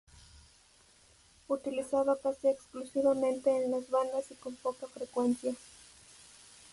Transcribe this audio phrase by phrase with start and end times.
[1.47, 5.53] Utilizado casi exclusivamente en las bandas y con poca frecuencia.